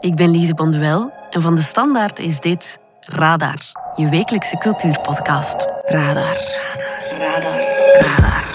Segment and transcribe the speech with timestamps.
[0.00, 3.58] ik ben Lise Bonduel en van de Standaard is dit Radar,
[3.96, 5.68] je wekelijkse cultuurpodcast.
[5.84, 6.36] Radar.
[7.18, 7.18] Radar.
[7.18, 7.60] Radar.
[8.16, 8.45] Radar.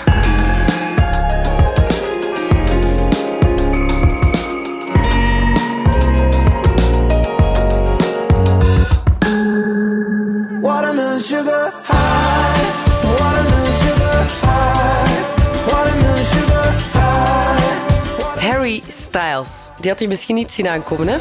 [19.82, 21.18] Die had hij misschien niet zien aankomen, hè?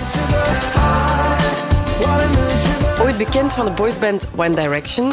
[3.02, 5.12] Ooit bekend van de boysband One Direction.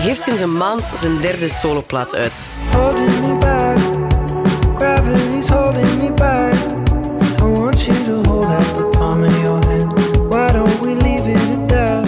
[0.00, 2.48] Heeft sinds een maand zijn derde soloplaat uit.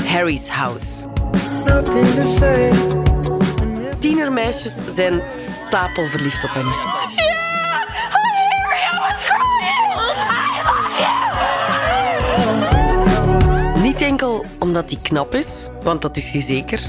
[0.06, 1.02] Harry's House.
[3.98, 6.66] Tienermeisjes zijn stapelverliefd op hem.
[13.82, 16.80] Niet enkel omdat hij knap is, want dat is hij zeker.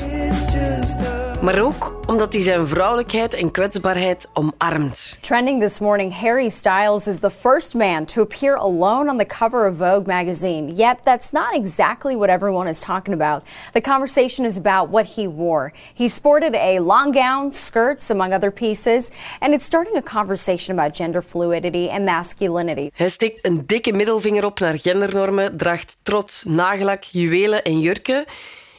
[1.43, 5.17] Maar ook omdat hij zijn vrouwelijkheid en kwetsbaarheid omarmt.
[5.21, 9.67] Trending this morning, Harry Styles is the first man to appear alone on the cover
[9.67, 10.71] of Vogue magazine.
[10.75, 13.43] Yet that's not exactly what everyone is talking about.
[13.71, 15.71] The conversation is about what he wore.
[15.93, 20.97] He sported a long gown, skirts, among other pieces, and it's starting a conversation about
[20.97, 22.89] gender fluidity and masculinity.
[22.93, 28.25] Hij steekt een dikke middelvinger op naar gendernormen, draagt trots, nagellak, juwelen en jurken.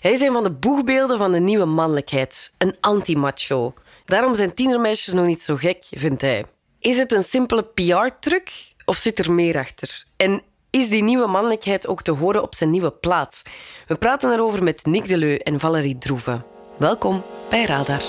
[0.04, 2.52] Hij is een van de boegbeelden van de nieuwe mannelijkheid.
[2.58, 3.74] Een anti-macho.
[4.04, 6.44] Daarom zijn tienermeisjes nog niet zo gek, vindt hij.
[6.78, 8.50] Is het een simpele PR-truc
[8.84, 10.04] of zit er meer achter?
[10.16, 13.42] En is die nieuwe mannelijkheid ook te horen op zijn nieuwe plaat?
[13.86, 16.42] We praten erover met Nick Deleu en Valerie Droeve.
[16.78, 18.02] Welkom bij Radar.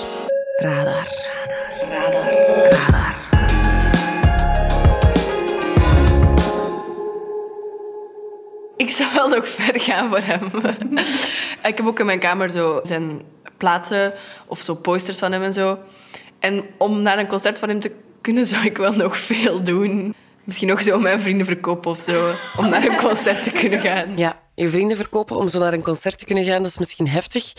[0.56, 1.14] Radar.
[8.76, 10.50] Ik zou wel nog ver gaan voor hem.
[11.70, 13.22] ik heb ook in mijn kamer zo zijn
[13.56, 14.14] platen
[14.46, 15.78] of zo posters van hem en zo.
[16.38, 20.14] En om naar een concert van hem te kunnen, zou ik wel nog veel doen.
[20.44, 22.32] Misschien nog zo mijn vrienden verkopen of zo.
[22.56, 24.16] Om naar een concert te kunnen gaan.
[24.16, 27.08] Ja, je vrienden verkopen om zo naar een concert te kunnen gaan, dat is misschien
[27.08, 27.52] heftig.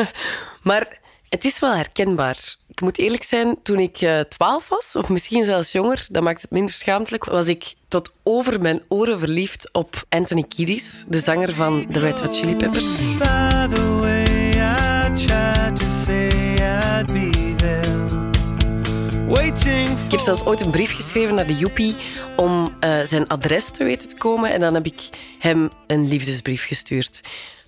[0.62, 2.56] maar het is wel herkenbaar.
[2.76, 6.42] Ik moet eerlijk zijn, toen ik eh, twaalf was, of misschien zelfs jonger, dat maakt
[6.42, 11.54] het minder schaamtelijk, was ik tot over mijn oren verliefd op Anthony Kiedis, de zanger
[11.54, 12.84] van The Red Hot Chili Peppers.
[20.04, 21.96] Ik heb zelfs ooit een brief geschreven naar de Joepie
[22.36, 25.08] om eh, zijn adres te weten te komen en dan heb ik
[25.38, 27.20] hem een liefdesbrief gestuurd.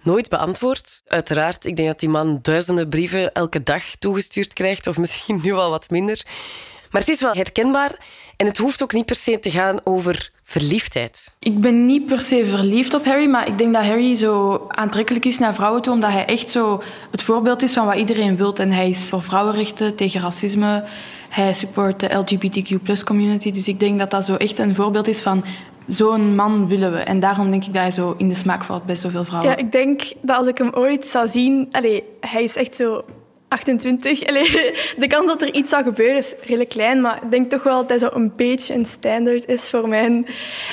[0.02, 1.02] Nooit beantwoord.
[1.06, 5.52] Uiteraard, ik denk dat die man duizenden brieven elke dag toegestuurd krijgt, of misschien nu
[5.52, 6.26] al wat minder.
[6.90, 7.98] Maar het is wel herkenbaar
[8.36, 11.34] en het hoeft ook niet per se te gaan over verliefdheid.
[11.38, 15.24] Ik ben niet per se verliefd op Harry, maar ik denk dat Harry zo aantrekkelijk
[15.24, 18.54] is naar vrouwen toe, omdat hij echt zo het voorbeeld is van wat iedereen wil.
[18.54, 20.84] En hij is voor vrouwenrechten, tegen racisme.
[21.28, 23.50] Hij support de LGBTQ community.
[23.50, 25.44] Dus ik denk dat dat zo echt een voorbeeld is van
[25.88, 26.98] zo'n man willen we.
[26.98, 29.50] En daarom denk ik dat hij zo in de smaak valt bij zoveel vrouwen.
[29.50, 31.68] Ja, ik denk dat als ik hem ooit zou zien...
[31.72, 33.04] Allee, hij is echt zo
[33.48, 34.26] 28.
[34.26, 37.00] Allee, de kans dat er iets zou gebeuren is redelijk klein.
[37.00, 40.26] Maar ik denk toch wel dat hij zo een beetje een standaard is voor mijn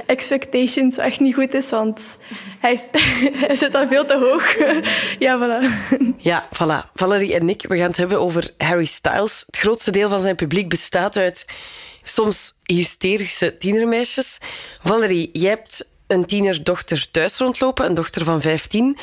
[0.06, 0.96] expectations.
[0.96, 2.18] Wat echt niet goed is, want
[2.60, 2.84] hij, is,
[3.48, 4.56] hij zit daar veel te hoog.
[5.20, 5.66] Ja, voilà.
[6.18, 6.92] Ja, voilà.
[6.94, 9.44] Valerie en ik, we gaan het hebben over Harry Styles.
[9.46, 11.46] Het grootste deel van zijn publiek bestaat uit
[12.08, 14.38] soms hysterische tienermeisjes.
[14.84, 18.98] Valerie, jij hebt een tienerdochter thuis rondlopen, een dochter van 15.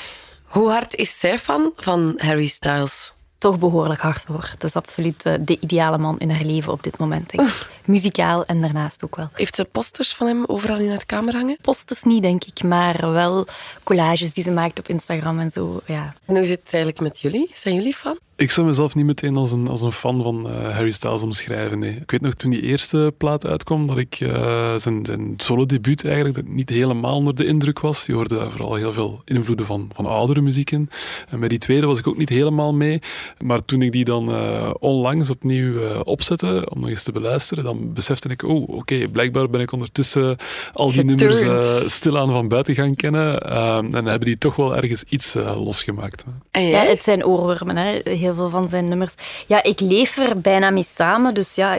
[0.44, 3.12] Hoe hard is zij fan van Harry Styles?
[3.42, 4.50] toch behoorlijk hard hoor.
[4.58, 7.30] Dat is absoluut eh, de ideale man in haar leven op dit moment.
[7.30, 7.70] Denk ik.
[7.84, 9.28] Muzikaal en daarnaast ook wel.
[9.32, 11.56] Heeft ze posters van hem overal in haar kamer hangen?
[11.60, 13.46] Posters niet, denk ik, maar wel
[13.82, 15.80] collages die ze maakt op Instagram en zo.
[15.86, 16.14] Ja.
[16.24, 17.50] En hoe zit het eigenlijk met jullie?
[17.54, 18.18] Zijn jullie fan?
[18.42, 21.78] Ik zou mezelf niet meteen als een, als een fan van eh, Harry Styles omschrijven.
[21.78, 21.90] Nee.
[21.90, 26.34] Ik weet nog toen die eerste plaat uitkwam, dat ik eh, zijn, zijn solo-debuut eigenlijk
[26.34, 28.06] dat niet helemaal onder de indruk was.
[28.06, 30.90] Je hoorde daar vooral heel veel invloeden van, van oudere muziek in.
[31.28, 33.00] En bij die tweede was ik ook niet helemaal mee.
[33.44, 37.64] Maar toen ik die dan eh, onlangs opnieuw eh, opzette, om nog eens te beluisteren,
[37.64, 40.36] dan besefte ik, oh, oké, blijkbaar ben ik ondertussen
[40.72, 41.90] al die nummers Geturnd.
[41.90, 43.40] stilaan van buiten gaan kennen.
[43.40, 46.24] Eh, en hebben die toch wel ergens iets losgemaakt.
[46.50, 48.00] Ja, het zijn oorwormen, hè.
[48.04, 49.14] heel veel van zijn nummers.
[49.46, 51.78] Ja, ik leef er bijna mee samen, dus ja,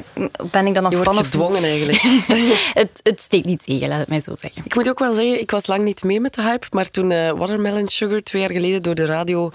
[0.51, 2.01] ben ik dan nog Je wordt of gedwongen eigenlijk.
[2.81, 4.61] het, het steekt niet tegen, laat het mij zo zeggen.
[4.65, 7.11] Ik moet ook wel zeggen, ik was lang niet mee met de hype, maar toen
[7.11, 9.51] eh, Watermelon Sugar twee jaar geleden door de radio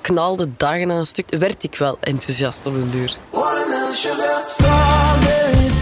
[0.00, 3.16] knalde dagen aan een stuk, werd ik wel enthousiast op een duur.
[3.30, 5.76] Watermelon sugar, strawberries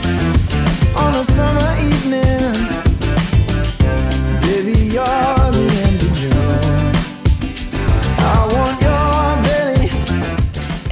[0.96, 2.68] on a summer evening.
[4.40, 6.92] Baby, you're the end of June.
[8.18, 8.75] I want.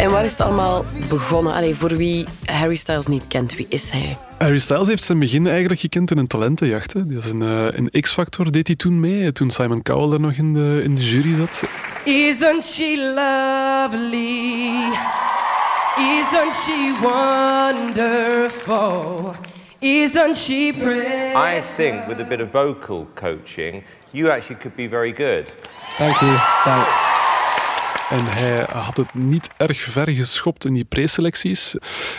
[0.05, 1.53] En waar is het allemaal begonnen?
[1.53, 4.17] Allee, voor wie Harry Styles niet kent, wie is hij?
[4.39, 6.93] Harry Styles heeft zijn begin eigenlijk gekend in een talentenjacht.
[6.93, 7.07] Hè.
[7.07, 10.33] Die is een, eh, een X-Factor deed hij toen mee, toen Simon Cowell er nog
[10.33, 11.63] in de, in de jury zat.
[12.05, 14.73] Isn't she lovely?
[15.97, 16.95] Isn't she
[17.95, 19.35] wonderful?
[19.79, 21.35] Isn't she pretty?
[21.35, 25.53] I think with a bit of vocal coaching, you actually could be very good.
[25.97, 26.37] Thank you.
[26.65, 27.24] Thanks.
[28.11, 31.75] En hij had het niet erg ver geschopt in die preselecties.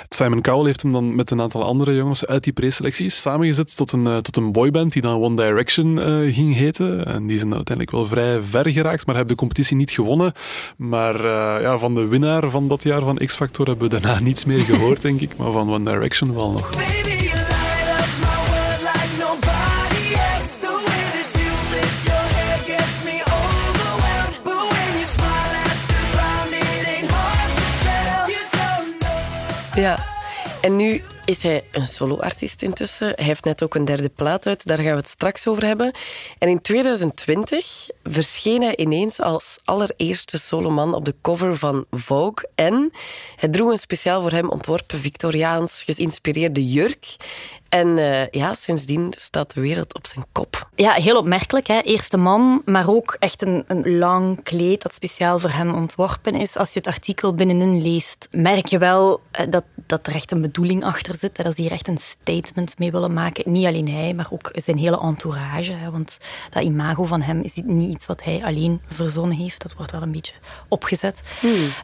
[0.09, 3.91] Simon Cowell heeft hem dan met een aantal andere jongens uit die preselecties samengezet tot
[3.91, 7.05] een, eh, tot een boyband die dan One Direction eh, ging heten.
[7.05, 10.33] En die zijn dan uiteindelijk wel vrij ver geraakt, maar hebben de competitie niet gewonnen.
[10.77, 14.45] Maar eh, ja, van de winnaar van dat jaar van X-Factor hebben we daarna niets
[14.45, 15.37] meer gehoord, denk ik.
[15.37, 16.69] Maar van One Direction wel nog.
[29.75, 29.97] Ja,
[30.61, 33.11] en nu is hij een soloartiest intussen.
[33.15, 35.91] Hij heeft net ook een derde plaat uit, daar gaan we het straks over hebben.
[36.37, 42.49] En in 2020 verscheen hij ineens als allereerste soloman op de cover van Vogue.
[42.55, 42.91] En
[43.35, 47.15] hij droeg een speciaal voor hem ontworpen Victoriaans geïnspireerde jurk.
[47.69, 50.69] En eh, ja, sindsdien staat de wereld op zijn kop.
[50.75, 51.67] Ja, heel opmerkelijk.
[51.67, 51.79] Hè?
[51.79, 56.57] Eerste man, maar ook echt een, een lang kleed dat speciaal voor hem ontworpen is.
[56.57, 60.41] Als je het artikel binnenin leest, merk je wel eh, dat, dat er echt een
[60.41, 61.37] bedoeling achter zit.
[61.37, 61.43] Hè?
[61.43, 63.51] Dat ze hier echt een statement mee willen maken.
[63.51, 65.71] Niet alleen hij, maar ook zijn hele entourage.
[65.71, 65.91] Hè?
[65.91, 66.17] Want
[66.49, 69.61] dat imago van hem is niet iets wat hij alleen verzonnen heeft.
[69.61, 70.33] Dat wordt wel een beetje
[70.67, 71.21] opgezet.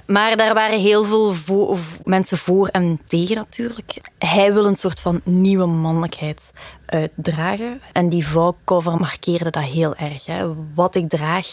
[0.05, 4.01] Maar daar waren heel veel vo- mensen voor en tegen natuurlijk.
[4.17, 6.51] Hij wil een soort van nieuwe mannelijkheid
[6.91, 7.81] uitdragen.
[7.91, 10.25] En die vouwcover markeerde dat heel erg.
[10.25, 10.53] Hè.
[10.73, 11.47] Wat ik draag,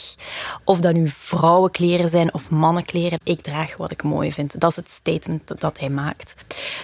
[0.65, 4.61] of dat nu vrouwenkleren zijn of mannenkleren, ik draag wat ik mooi vind.
[4.61, 6.35] Dat is het statement dat- hij maakt.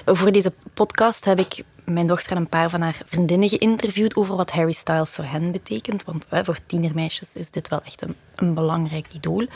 [0.04, 4.36] Voor deze podcast heb ik mijn dochter en een paar van haar vriendinnen geïnterviewd over
[4.36, 6.04] wat Harry Styles voor hen betekent.
[6.04, 9.46] Want voor tienermeisjes is dit wel echt een, een belangrijk idool.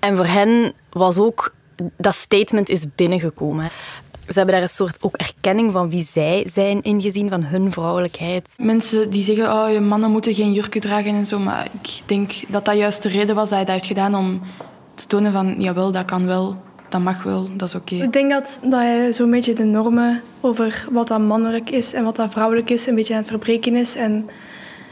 [0.00, 1.54] En voor hen was ook
[1.96, 3.70] dat statement is binnengekomen.
[4.26, 8.48] Ze hebben daar een soort ook erkenning van wie zij zijn ingezien, van hun vrouwelijkheid.
[8.58, 11.38] Mensen die zeggen, oh, je mannen moeten geen jurken dragen en zo.
[11.38, 14.40] Maar ik denk dat dat juist de reden was dat hij dat heeft gedaan om
[14.94, 16.56] te tonen van, jawel, dat kan wel,
[16.88, 17.94] dat mag wel, dat is oké.
[17.94, 22.04] Ik denk dat, dat hij zo'n beetje de normen over wat dat mannelijk is en
[22.04, 23.94] wat dat vrouwelijk is, een beetje aan het verbreken is.
[23.94, 24.28] En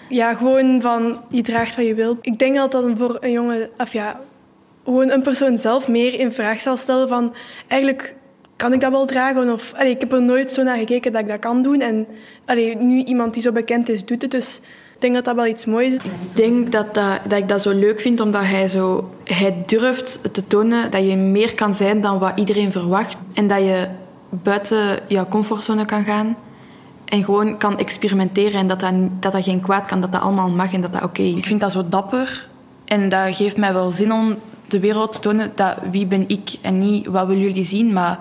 [0.08, 2.18] ja, gewoon van je draagt wat je wilt.
[2.20, 4.20] Ik denk dat dat voor een jongen, of ja,
[4.84, 7.34] gewoon een persoon zelf meer in vraag zal stellen van
[7.66, 8.14] eigenlijk
[8.58, 9.52] kan ik dat wel dragen?
[9.52, 11.80] Of, allee, ik heb er nooit zo naar gekeken dat ik dat kan doen.
[11.80, 12.06] En
[12.44, 14.30] allee, nu iemand die zo bekend is, doet het.
[14.30, 14.60] Dus
[14.94, 15.94] ik denk dat dat wel iets moois is.
[15.94, 20.18] Ik denk dat, dat, dat ik dat zo leuk vind, omdat hij, zo, hij durft
[20.32, 23.18] te tonen dat je meer kan zijn dan wat iedereen verwacht.
[23.32, 23.86] En dat je
[24.30, 26.36] buiten jouw comfortzone kan gaan.
[27.04, 30.48] En gewoon kan experimenteren en dat dat, dat dat geen kwaad kan, dat dat allemaal
[30.48, 31.36] mag en dat dat oké is.
[31.36, 32.48] Ik vind dat zo dapper
[32.84, 36.56] en dat geeft mij wel zin om de wereld te tonen dat wie ben ik
[36.60, 38.18] en niet wat willen jullie zien, maar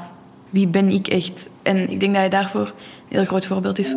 [0.49, 1.49] wie ben ik echt.
[1.63, 2.73] En ik denk dat hij daarvoor een
[3.07, 3.95] heel groot voorbeeld is.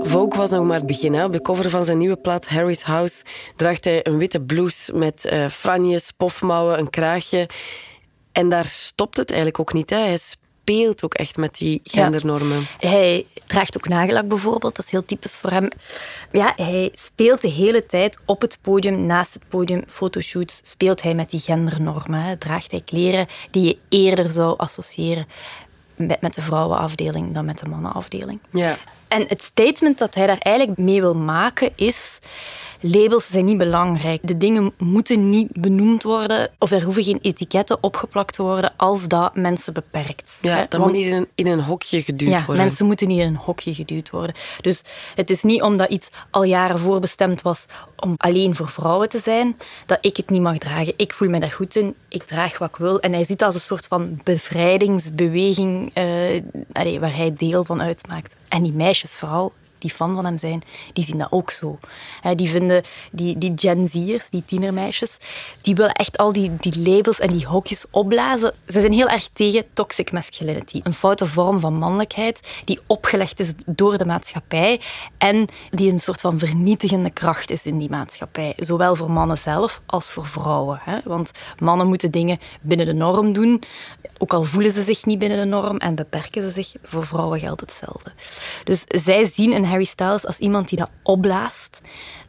[0.00, 1.14] Vogue was nog maar het begin.
[1.14, 1.24] Hè.
[1.24, 3.24] Op de cover van zijn nieuwe plaat Harry's House
[3.56, 7.48] draagt hij een witte blouse met eh franjes, pofmouwen, een kraagje.
[8.32, 9.90] En daar stopt het eigenlijk ook niet.
[9.90, 9.96] Hè.
[9.96, 12.66] Hij speelt ook echt met die gendernormen.
[12.78, 15.68] Hij draagt ook nagellak bijvoorbeeld, dat is heel typisch voor hem.
[16.32, 21.14] Ja, hij speelt de hele tijd op het podium, naast het podium, fotoshoots, speelt hij
[21.14, 22.20] met die gendernormen.
[22.20, 22.36] Hè.
[22.36, 25.26] Draagt hij kleren die je eerder zou associëren
[25.96, 28.40] met, met de vrouwenafdeling dan met de mannenafdeling.
[28.50, 28.76] Ja.
[29.08, 32.18] En het statement dat hij daar eigenlijk mee wil maken is...
[32.80, 34.20] Labels zijn niet belangrijk.
[34.22, 39.08] De dingen moeten niet benoemd worden of er hoeven geen etiketten opgeplakt te worden als
[39.08, 40.38] dat mensen beperkt.
[40.42, 42.64] Ja, dat moet niet in, in een hokje geduwd ja, worden.
[42.64, 44.34] mensen moeten niet in een hokje geduwd worden.
[44.60, 44.82] Dus
[45.14, 47.66] het is niet omdat iets al jaren voorbestemd was
[47.96, 49.56] om alleen voor vrouwen te zijn,
[49.86, 50.94] dat ik het niet mag dragen.
[50.96, 53.00] Ik voel me daar goed in, ik draag wat ik wil.
[53.00, 58.34] En hij ziet dat als een soort van bevrijdingsbeweging eh, waar hij deel van uitmaakt.
[58.48, 61.78] En die meisjes vooral, die fan van hem zijn, die zien dat ook zo.
[62.34, 65.16] Die vinden, die, die Gen Z'ers, die tienermeisjes,
[65.60, 68.52] die willen echt al die, die labels en die hokjes opblazen.
[68.68, 70.80] Ze zijn heel erg tegen toxic masculinity.
[70.82, 74.80] Een foute vorm van mannelijkheid die opgelegd is door de maatschappij
[75.18, 78.52] en die een soort van vernietigende kracht is in die maatschappij.
[78.56, 80.80] Zowel voor mannen zelf als voor vrouwen.
[81.04, 83.62] Want mannen moeten dingen binnen de norm doen,
[84.18, 86.72] ook al voelen ze zich niet binnen de norm en beperken ze zich.
[86.82, 88.12] Voor vrouwen geldt hetzelfde.
[88.64, 91.80] Dus zij zien een Harry Styles als iemand die dat opblaast,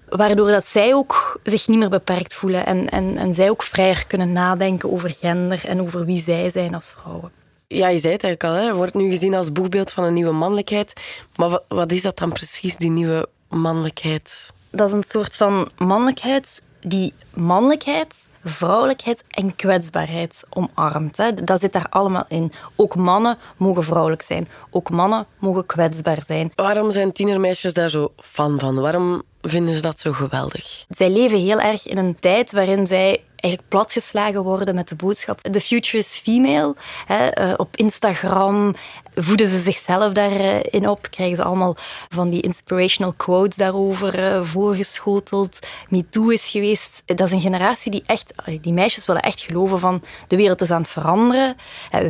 [0.09, 4.07] waardoor dat zij ook zich niet meer beperkt voelen en, en, en zij ook vrijer
[4.07, 7.31] kunnen nadenken over gender en over wie zij zijn als vrouwen.
[7.67, 8.75] Ja, je zei het eigenlijk al, hè.
[8.75, 10.93] wordt nu gezien als boegbeeld van een nieuwe mannelijkheid.
[11.35, 14.53] Maar wat, wat is dat dan precies, die nieuwe mannelijkheid?
[14.69, 18.13] Dat is een soort van mannelijkheid die mannelijkheid,
[18.49, 21.17] vrouwelijkheid en kwetsbaarheid omarmt.
[21.17, 21.33] Hè.
[21.33, 22.51] Dat zit daar allemaal in.
[22.75, 24.47] Ook mannen mogen vrouwelijk zijn.
[24.69, 26.51] Ook mannen mogen kwetsbaar zijn.
[26.55, 28.79] Waarom zijn tienermeisjes daar zo fan van?
[28.79, 30.85] Waarom vinden ze dat zo geweldig?
[30.89, 33.23] Zij leven heel erg in een tijd waarin zij
[33.67, 36.75] platgeslagen worden met de boodschap The future is female.
[37.05, 38.75] Hè, eh, op Instagram
[39.13, 41.07] voeden ze zichzelf daarin op.
[41.09, 41.75] Krijgen ze allemaal
[42.09, 45.59] van die inspirational quotes daarover eh, voorgeschoteld.
[45.89, 47.03] MeToo is geweest.
[47.05, 48.33] Dat is een generatie die echt...
[48.61, 51.55] Die meisjes willen echt geloven van de wereld is aan het veranderen.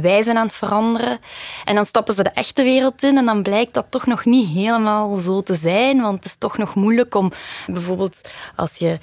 [0.01, 1.20] Wij zijn aan het veranderen.
[1.65, 4.48] En dan stappen ze de echte wereld in en dan blijkt dat toch nog niet
[4.48, 6.01] helemaal zo te zijn.
[6.01, 7.32] Want het is toch nog moeilijk om
[7.67, 8.22] bijvoorbeeld
[8.56, 8.98] als je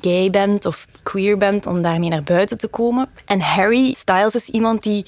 [0.00, 3.08] gay bent of queer bent, daarmee naar buiten te komen.
[3.26, 5.04] En Harry Styles is iemand die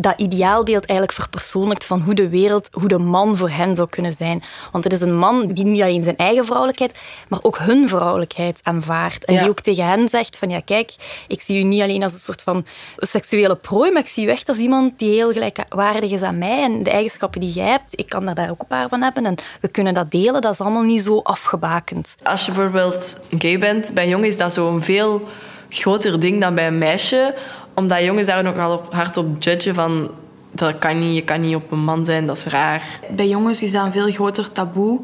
[0.00, 4.12] dat ideaalbeeld eigenlijk verpersoonlijkt van hoe de wereld, hoe de man voor hen zou kunnen
[4.12, 4.42] zijn.
[4.72, 6.98] Want het is een man die niet alleen zijn eigen vrouwelijkheid,
[7.28, 9.24] maar ook hun vrouwelijkheid aanvaardt.
[9.24, 9.40] En Ja.
[9.40, 10.94] die ook tegen hen zegt van ja, kijk,
[11.28, 12.64] ik zie u niet alleen als een soort van
[12.96, 16.62] seksuele prooi, maar ik zie u echt als iemand die heel gelijkwaardig is aan mij
[16.62, 19.26] en de eigenschappen die jij hebt, ik kan daar, daar ook een paar van hebben
[19.26, 20.40] en we kunnen dat delen.
[20.40, 22.16] Dat is allemaal niet zo afgebakend.
[22.22, 25.28] Als je bijvoorbeeld gay bent, bij jongens is dat zo'n veel
[25.68, 27.34] groter ding dan bij een meisje.
[27.74, 30.10] Omdat jongens daar ook wel hard op judgen van...
[30.52, 32.82] Dat kan niet, je kan niet op een man zijn, dat is raar.
[33.10, 35.00] Bij jongens is dat een veel groter taboe.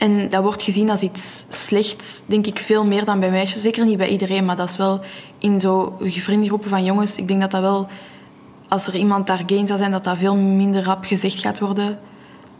[0.00, 3.62] En dat wordt gezien als iets slechts, denk ik, veel meer dan bij meisjes.
[3.62, 5.00] Zeker niet bij iedereen, maar dat is wel
[5.38, 7.16] in zo vriendengroepen van jongens.
[7.16, 7.88] Ik denk dat dat wel,
[8.68, 11.98] als er iemand daar in zou zijn, dat dat veel minder rap gezegd gaat worden.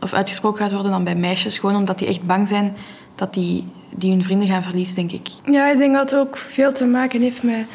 [0.01, 1.59] Of uitgesproken gaat worden dan bij meisjes.
[1.59, 2.77] Gewoon omdat die echt bang zijn
[3.15, 5.29] dat die, die hun vrienden gaan verliezen, denk ik.
[5.45, 7.67] Ja, ik denk dat het ook veel te maken heeft met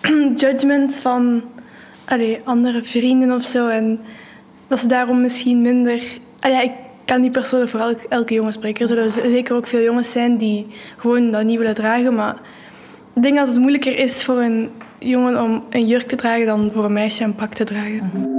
[0.42, 1.42] judgment van
[2.04, 3.68] allee, andere vrienden of zo.
[3.68, 4.00] En
[4.66, 6.02] dat ze daarom misschien minder.
[6.40, 6.72] Ah ja, ik
[7.04, 8.80] kan niet persoonlijk voor elk- elke jongen spreken.
[8.82, 12.14] Er zullen zeker ook veel jongens zijn die gewoon dat niet willen dragen.
[12.14, 12.36] Maar
[13.14, 16.70] ik denk dat het moeilijker is voor een jongen om een jurk te dragen dan
[16.74, 18.36] voor een meisje een pak te dragen.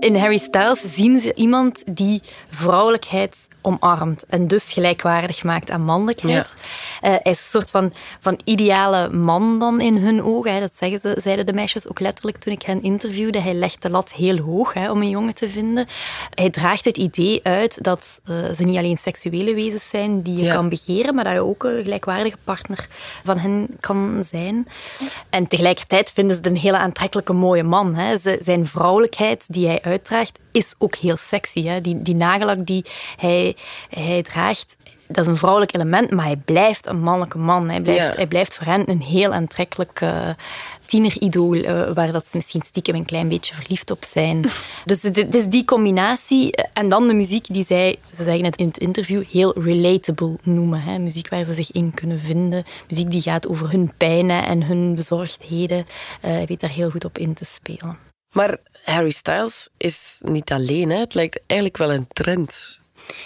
[0.00, 6.54] In Harry Styles zien ze iemand die vrouwelijkheid omarmt en dus gelijkwaardig maakt aan mannelijkheid.
[7.00, 10.52] Eh, hij is een soort van, van ideale man dan in hun ogen.
[10.54, 10.60] Hè.
[10.60, 13.40] Dat zeggen ze, zeiden de meisjes ook letterlijk toen ik hen interviewde.
[13.40, 15.86] Hij legt de lat heel hoog hè, om een jongen te vinden.
[16.34, 20.42] Hij draagt het idee uit dat eh, ze niet alleen seksuele wezens zijn die je
[20.42, 20.54] Ja.
[20.54, 22.86] kan begeren, maar dat je ook een gelijkwaardige partner
[23.24, 24.68] van hen kan zijn.
[25.30, 27.94] En tegelijkertijd vinden ze het een hele aantrekkelijke mooie man.
[27.94, 28.18] Hè.
[28.18, 31.64] Ze- Zijn vrouwelijkheid die hij uitdraagt is ook heel sexy.
[31.64, 31.80] Hè.
[31.80, 32.84] Die, die nagellak die
[33.16, 33.55] hij,
[33.90, 37.68] hij draagt, dat is een vrouwelijk element, maar hij blijft een mannelijke man.
[37.68, 38.12] Hij blijft, Ja.
[38.14, 40.28] hij blijft voor hen een heel aantrekkelijk eh,
[40.86, 44.44] tieneridool, eh, waar dat ze misschien stiekem een klein beetje verliefd op zijn.
[44.84, 46.52] dus het is die combinatie.
[46.52, 50.38] eh, En dan de muziek die zij, ze zeggen het in het interview, heel relatable
[50.42, 50.82] noemen.
[50.82, 50.98] Hè.
[50.98, 52.64] Muziek waar ze zich in kunnen vinden.
[52.88, 55.86] Muziek die gaat over hun pijnen en hun bezorgdheden.
[56.20, 57.98] Hij weet daar heel goed op in te spelen.
[58.32, 60.90] Maar Harry Styles is niet alleen.
[60.90, 60.96] Hè.
[60.98, 62.80] Het lijkt eigenlijk wel een trend.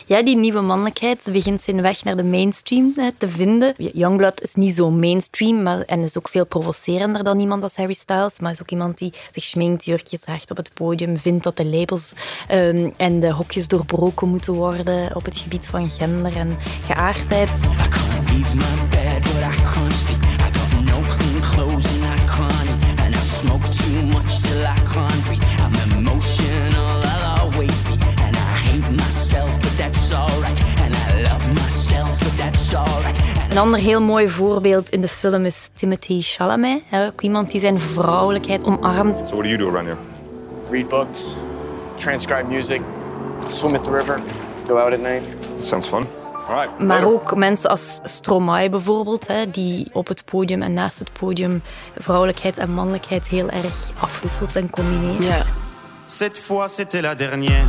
[0.06, 3.74] Ja, die nieuwe mannelijkheid begint zijn weg naar de mainstream te vinden.
[3.76, 7.92] Youngblood is niet zo mainstream maar, en is ook veel provocerender dan iemand als Harry
[7.92, 8.40] Styles.
[8.40, 11.66] Maar is ook iemand die zich schminkt, jurkjes draagt op het podium, vindt dat de
[11.66, 12.12] labels
[12.48, 16.56] ehm, en de hokjes doorbroken moeten worden op het gebied van gender en
[16.86, 17.48] geaardheid.
[33.60, 36.82] Ander heel mooi voorbeeld in de film is Timothy Chalamet.
[36.86, 39.18] hè, Ook iemand die zijn vrouwelijkheid omarmt.
[39.18, 39.98] So what do you do around here?
[40.70, 41.36] Read books,
[41.94, 42.80] transcribe music,
[43.46, 44.20] swim at the river,
[44.68, 45.22] go out at night.
[45.60, 46.06] Sounds fun.
[46.48, 46.78] Right.
[46.78, 51.62] Maar ook mensen als Stromae bijvoorbeeld, hè, die op het podium en naast het podium
[51.98, 55.24] vrouwelijkheid en mannelijkheid heel erg afwisselt en combineert.
[55.24, 55.44] Ja.
[56.06, 57.66] Cette fois, c'était la dernière.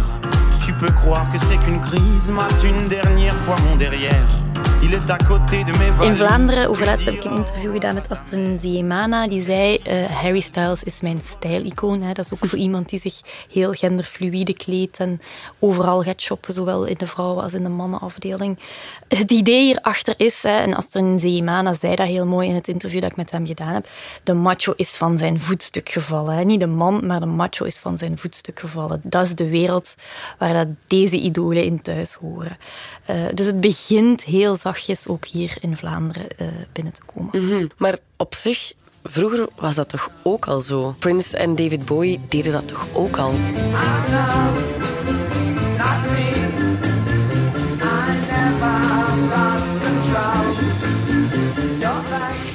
[0.65, 4.50] Tu peux croire que c'est qu'une crise mate une dernière fois mon derrière.
[4.81, 6.15] In.
[6.15, 9.27] Vlaanderen, overlaatst heb ik een interview gedaan met Astrid Zeemana.
[9.27, 12.01] Die zei, eh, Harry Styles is mijn stijlicoon.
[12.01, 12.13] Hè.
[12.13, 13.21] Dat is ook zo iemand die zich
[13.51, 15.21] heel genderfluïde kleedt en
[15.59, 18.59] overal gaat shoppen, zowel in de vrouwen- als in de mannenafdeling.
[19.07, 23.01] Het idee hierachter is, hè, en Astrid Zeemana zei dat heel mooi in het interview
[23.01, 23.88] dat ik met hem gedaan heb,
[24.23, 26.35] de macho is van zijn voetstuk gevallen.
[26.35, 26.43] Hè.
[26.43, 29.01] Niet de man, maar de macho is van zijn voetstuk gevallen.
[29.03, 29.95] Dat is de wereld
[30.38, 32.57] waar dat deze idolen in thuis horen.
[33.05, 37.46] Eh, dus het begint heel zachtjes ook hier in Vlaanderen eh, binnen te komen.
[37.46, 37.68] Mhm.
[37.78, 38.74] Maar op zich,
[39.04, 40.96] vroeger was dat toch ook al zo?
[41.00, 43.34] Prince en David Bowie deden dat toch ook al?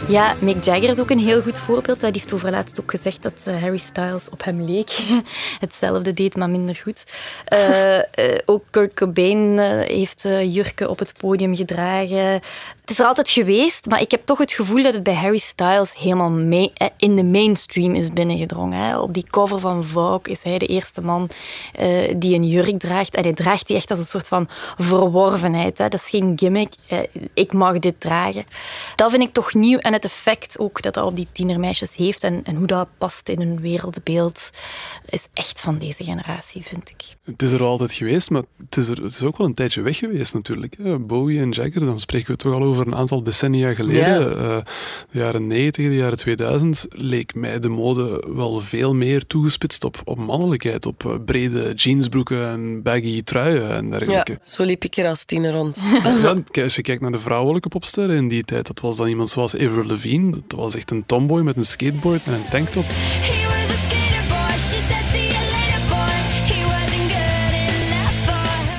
[0.08, 2.00] Ja, Mick Jagger is ook een heel goed voorbeeld.
[2.00, 4.90] Hij heeft overlaatst ook gezegd dat eh, Harry Styles op hem leek.
[5.60, 7.04] Hetzelfde deed, maar minder goed.
[7.44, 8.04] Eh, eh,
[8.44, 12.40] ook Kurt Cobain heeft jurken op het podium gedragen.
[12.86, 15.38] Het is er altijd geweest, maar ik heb toch het gevoel dat het bij Harry
[15.38, 18.78] Styles helemaal mee- eh, in de mainstream is binnengedrongen.
[18.78, 18.98] Hè.
[18.98, 21.28] Op die cover van Vogue is hij de eerste man
[21.72, 23.14] eh, die een jurk draagt.
[23.14, 25.78] En hij draagt die echt als een soort van verworvenheid.
[25.78, 25.88] Hè.
[25.88, 26.72] Dat is geen gimmick.
[26.86, 26.98] Eh,
[27.34, 28.44] ik mag dit dragen.
[28.96, 29.78] Dat vind ik toch nieuw.
[29.78, 33.28] En het effect ook dat dat op die tienermeisjes heeft en, en hoe dat past
[33.28, 34.50] in hun wereldbeeld
[35.08, 37.04] is echt van deze generatie, vind ik.
[37.24, 39.80] Het is er al altijd geweest, maar het is, er, is ook wel een tijdje
[39.82, 40.76] weg geweest natuurlijk.
[41.06, 44.20] Bowie en Jagger, dan spreken we toch al over een aantal decennia geleden.
[44.20, 44.56] Ja.
[44.56, 44.56] Eh,
[45.10, 50.00] de jaren 90, de jaren 2000, leek mij de mode wel veel meer toegespitst op,
[50.04, 50.86] op mannelijkheid.
[50.86, 54.38] Op eh, brede jeansbroeken en baggy truien en Ja, dergelijke.
[54.44, 55.78] zo liep ik er als tiener rond.
[56.22, 59.06] Ja, kijk, als je kijkt naar de vrouwelijke popsterren in die tijd, dat was dan
[59.08, 60.30] iemand zoals Avril Lavigne.
[60.46, 62.84] Dat was echt een tomboy met een skateboard en een tanktop.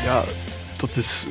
[0.03, 0.23] Ja,
[0.79, 1.25] dat is...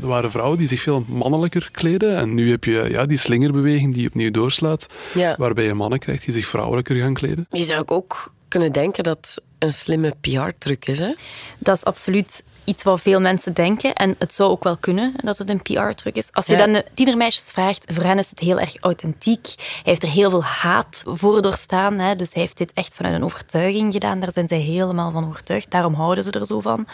[0.00, 2.16] Er waren vrouwen die zich veel mannelijker kleden.
[2.16, 4.86] En nu heb je ja, die slingerbeweging die opnieuw doorslaat.
[5.14, 5.34] Ja.
[5.38, 7.46] Waarbij je mannen krijgt die zich vrouwelijker gaan kleden.
[7.50, 11.14] Je zou ook kunnen denken dat het een slimme PR-truc is, hè?
[11.58, 13.94] Dat is absoluut iets wat veel mensen denken.
[13.94, 16.28] En het zou ook wel kunnen dat het een PR-truc is.
[16.32, 16.58] Als je Ja.
[16.58, 19.46] dan de tienermeisjes vraagt, voor hen is het heel erg authentiek.
[19.56, 21.98] Hij heeft er heel veel haat voor doorstaan.
[21.98, 22.16] Hè.
[22.16, 24.20] Dus hij heeft dit echt vanuit een overtuiging gedaan.
[24.20, 25.70] Daar zijn zij helemaal van overtuigd.
[25.70, 26.86] Daarom houden ze er zo van.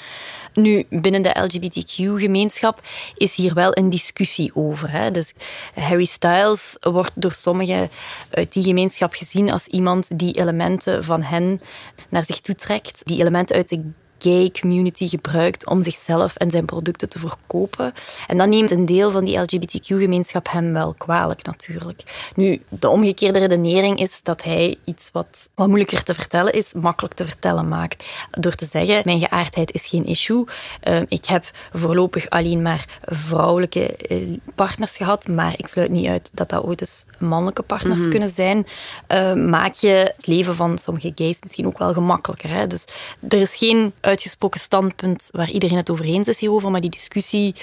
[0.55, 2.81] Nu, binnen de LGBTQ-gemeenschap
[3.17, 4.91] is hier wel een discussie over.
[4.91, 5.11] Hè.
[5.11, 5.33] Dus
[5.75, 7.91] Harry Styles wordt door sommigen
[8.31, 11.61] uit die gemeenschap gezien als iemand die elementen van hen
[12.09, 13.01] naar zich toe trekt.
[13.05, 13.91] Die elementen uit de
[14.23, 17.93] gay community gebruikt om zichzelf en zijn producten te verkopen.
[18.27, 22.31] En dat neemt een deel van die LGBTQ-gemeenschap hem wel kwalijk, natuurlijk.
[22.35, 27.15] Nu, de omgekeerde redenering is dat hij iets wat, wat moeilijker te vertellen is, makkelijk
[27.15, 28.05] te vertellen maakt.
[28.31, 30.45] Door te zeggen, mijn geaardheid is geen issue.
[30.81, 34.17] Eh, ik heb voorlopig alleen maar vrouwelijke eh,
[34.55, 38.11] partners gehad, maar ik sluit niet uit dat dat ooit eens mannelijke partners Mhm.
[38.11, 38.67] kunnen zijn.
[39.07, 42.51] Eh, maak je het leven van sommige gays misschien ook wel gemakkelijker.
[42.51, 42.67] Hè?
[42.67, 42.85] Dus
[43.29, 47.55] er is geen uitgesproken standpunt waar iedereen het over eens is hierover, maar die discussie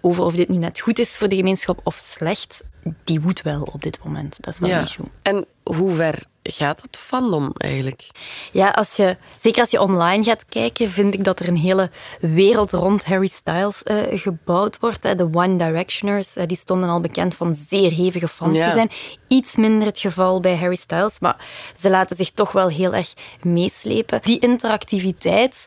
[0.00, 2.62] over of dit nu net goed is voor de gemeenschap of slecht,
[3.04, 4.36] die woedt wel op dit moment.
[4.40, 5.06] Dat is wel een issue.
[5.22, 8.08] En hoe ver gaat dat fandom eigenlijk?
[8.52, 11.90] Ja, als je, zeker als je online gaat kijken, vind ik dat er een hele
[12.20, 15.02] wereld rond Harry Styles eh, gebouwd wordt.
[15.02, 15.14] hè.
[15.14, 18.66] De One Directioners, eh, die stonden al bekend van zeer hevige fans Ja.
[18.68, 18.90] te zijn.
[19.28, 21.36] Iets minder het geval bij Harry Styles, maar
[21.80, 24.20] ze laten zich toch wel heel erg meeslepen.
[24.22, 25.66] Die interactiviteit,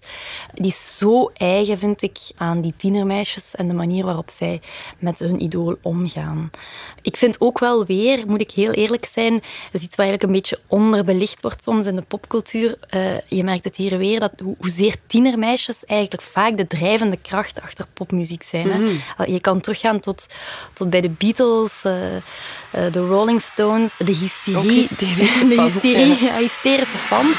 [0.53, 4.61] die is zo eigen, vind ik, aan die tienermeisjes en de manier waarop zij
[4.99, 6.49] met hun idool omgaan.
[7.01, 10.23] Ik vind ook wel weer, moet ik heel eerlijk zijn, dat is iets wat eigenlijk
[10.23, 12.77] een beetje onderbelicht wordt soms in de popcultuur.
[12.89, 17.61] Eh, je merkt het hier weer, dat hoe- hoezeer tienermeisjes eigenlijk vaak de drijvende kracht
[17.61, 18.71] achter popmuziek zijn.
[18.71, 18.77] Hè.
[18.79, 19.31] Mhm.
[19.31, 20.25] Je kan teruggaan tot,
[20.73, 22.21] tot bij de Beatles, eh, eh,
[22.91, 24.57] de Rolling Stones, de hysterie.
[24.57, 26.33] Ook hysterische de fans, hysterie, ja.
[26.33, 27.35] ja, hysterische fans.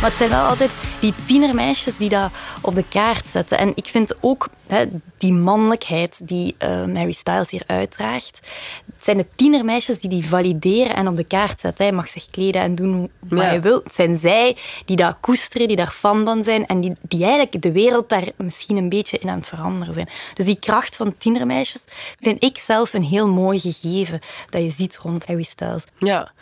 [0.00, 0.70] Maar het zijn wel altijd
[1.00, 3.58] die tienermeisjes die dat op de kaart zetten.
[3.58, 4.84] En ik vind ook hè,
[5.18, 8.40] die mannelijkheid die eh, Mary Styles hier uitdraagt.
[8.86, 11.84] Het zijn de tienermeisjes die die valideren en op de kaart zetten.
[11.84, 13.44] Hij mag zich kleden en doen hoe- wat Ja.
[13.44, 13.80] hij wil.
[13.84, 17.62] Het zijn zij die dat koesteren, die daar fan van zijn en die, die eigenlijk
[17.62, 20.08] de wereld daar misschien een beetje in aan het veranderen zijn.
[20.34, 21.82] Dus die kracht van tienermeisjes
[22.20, 25.84] vind ik zelf een heel mooi gegeven dat je ziet rond Harry Styles.
[25.98, 26.32] Ja,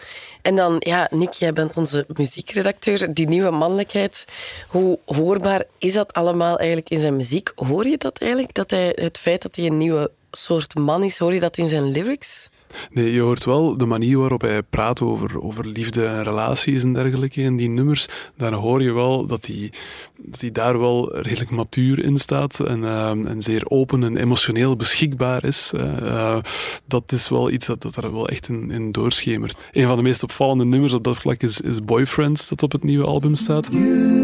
[0.43, 3.15] en dan, ja, Nick, jij bent onze muziekredacteur.
[3.15, 4.25] Die nieuwe mannelijkheid,
[4.69, 7.53] hoe hoorbaar is dat allemaal eigenlijk in zijn muziek?
[7.55, 11.19] Hoor je dat eigenlijk, dat hij, het feit dat hij een nieuwe soort man is?
[11.19, 12.51] Hoor je dat in zijn lyrics?
[12.91, 16.93] Nee, je hoort wel de manier waarop hij praat over, over liefde en relaties en
[16.93, 18.09] dergelijke in die nummers.
[18.37, 19.73] Dan hoor je wel dat hij,
[20.17, 24.77] dat hij daar wel redelijk matuur in staat en, eh, en zeer open en emotioneel
[24.77, 25.71] beschikbaar is.
[25.75, 26.39] Eh, eh,
[26.87, 29.57] dat is wel iets dat, dat er wel echt in, in doorschemert.
[29.73, 32.85] Een van de meest opvallende nummers op dat vlak is, is Boyfriends, dat op het
[32.85, 33.69] nieuwe album staat.
[33.73, 34.18] You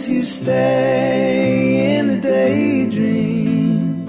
[0.00, 4.08] as you stay in the daydream.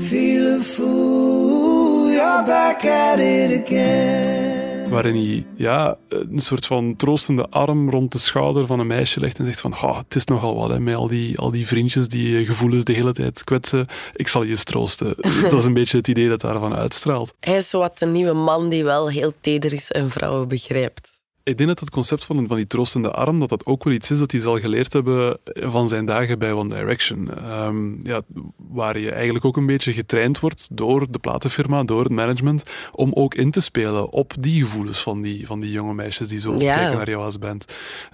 [0.00, 4.90] feel a fool, you're back at it again.
[4.90, 9.38] Waarin hij ja, een soort van troostende arm rond de schouder van een meisje legt
[9.38, 12.08] en zegt van "Ha, het is nogal wat hè, met al die, al die vriendjes
[12.08, 13.86] die je gevoelens de hele tijd kwetsen.
[14.14, 15.14] Ik zal je eens troosten.
[15.50, 17.34] dat is een beetje het idee dat daarvan uitstraalt.
[17.40, 21.13] Hij is zo wat een nieuwe man die wel heel teder is en vrouwen begrijpt.
[21.44, 24.10] Ik denk dat het concept van, van die troostende arm, dat dat ook wel iets
[24.10, 27.30] is dat hij zal geleerd hebben van zijn dagen bij One Direction.
[27.34, 28.20] Ehm, ja,
[28.56, 33.10] waar je eigenlijk ook een beetje getraind wordt door de platenfirma, door het management, om
[33.14, 36.54] ook in te spelen op die gevoelens van die, van die jonge meisjes die zo
[36.58, 36.74] Ja.
[36.76, 37.64] kijken naar jou als band.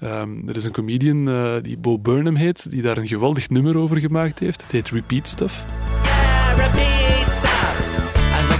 [0.01, 3.77] Ehm, er is een comedian eh, die Bo Burnham heet, die daar een geweldig nummer
[3.77, 4.62] over gemaakt heeft.
[4.62, 5.64] Het heet Repeat Stuff.
[6.57, 6.99] repeat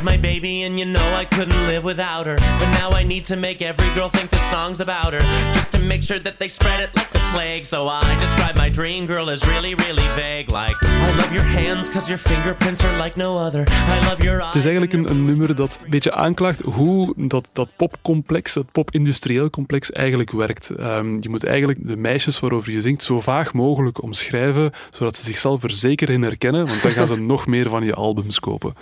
[0.03, 2.37] my baby and you know I couldn't live without her.
[2.37, 5.21] But now I need to make every girl think the song's about her.
[5.53, 7.67] Just to make sure that they spread it like the plague.
[7.67, 10.51] So I describe my dream girl as really, really vague.
[10.51, 13.65] Like, I love your hands cause your fingerprints are like no other.
[13.69, 14.47] I love your eyes.
[14.47, 18.73] Het is eigenlijk een, een nummer dat een beetje aanklaagt hoe dat, dat popcomplex, dat
[18.73, 20.71] popindustrieel complex eigenlijk werkt.
[20.71, 25.25] Ehm, je moet eigenlijk de meisjes waarover je zingt zo vaag mogelijk omschrijven, zodat ze
[25.25, 28.75] zichzelf er zeker in herkennen, want dan gaan ze nog meer van je albums kopen.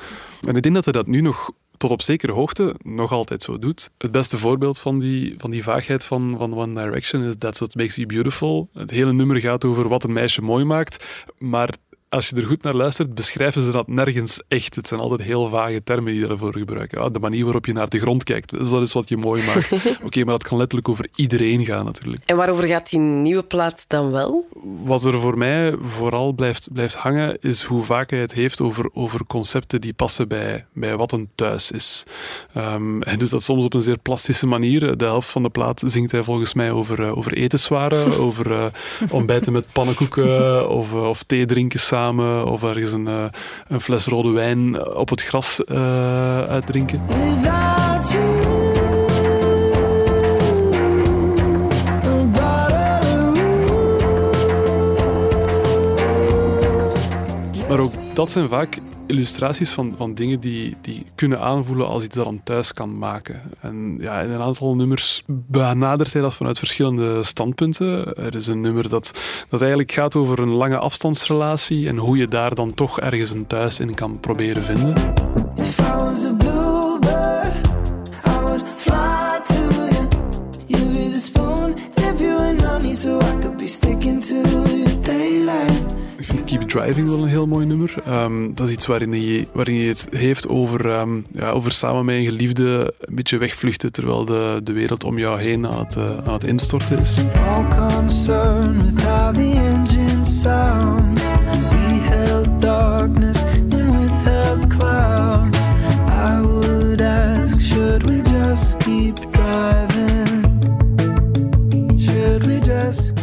[0.46, 3.58] En ik denk dat hij dat nu nog tot op zekere hoogte nog altijd zo
[3.58, 3.90] doet.
[3.98, 7.74] Het beste voorbeeld van die, van die vaagheid van, van One Direction is That's What
[7.74, 8.68] Makes You Beautiful.
[8.72, 11.04] Het hele nummer gaat over wat een meisje mooi maakt,
[11.38, 11.74] maar
[12.08, 14.74] als je er goed naar luistert, beschrijven ze dat nergens echt.
[14.74, 17.02] Het zijn altijd heel vage termen die daarvoor gebruiken.
[17.02, 19.44] Ja, de manier waarop je naar de grond kijkt, dus dat is wat je mooi
[19.46, 19.72] maakt.
[20.06, 22.22] Oké, maar dat kan letterlijk over iedereen gaan natuurlijk.
[22.26, 24.48] En waarover gaat die nieuwe plaat dan wel?
[24.84, 28.90] Wat er voor mij vooral blijft, blijft hangen, is hoe vaak hij het heeft over,
[28.92, 32.04] over concepten die passen bij, bij wat een thuis is.
[32.54, 34.96] Ehm, hij doet dat soms op een zeer plastische manier.
[34.96, 38.64] De helft van de plaat zingt hij volgens mij over, eh, over etenswaren, over eh,
[39.10, 41.96] ontbijten met pannenkoeken of, eh, of thee drinken samen,
[42.44, 43.24] of ergens een, eh,
[43.68, 47.02] een fles rode wijn op het gras eh, uitdrinken.
[57.68, 62.16] Maar ook dat zijn vaak illustraties van, van dingen die, die kunnen aanvoelen als iets
[62.16, 63.40] dat een thuis kan maken.
[63.60, 68.14] En ja, in een aantal nummers benadert hij dat vanuit verschillende standpunten.
[68.16, 72.28] Er is een nummer dat, dat eigenlijk gaat over een lange afstandsrelatie en hoe je
[72.28, 75.27] daar dan toch ergens een thuis in kan proberen vinden.
[86.78, 87.94] Driving wel een heel mooi nummer.
[88.04, 92.04] Ehm, dat is iets waarin hij, waarin hij het heeft over, ehm, ja, over samen
[92.04, 95.96] met een geliefde een beetje wegvluchten terwijl de, de wereld om jou heen aan het,
[95.96, 97.18] eh, aan het instorten is.
[97.48, 101.22] All concerned with how the engine sounds.
[101.70, 105.58] We held darkness and withheld clouds.
[106.08, 110.46] I would ask, should we just keep driving?
[112.00, 113.17] Should we just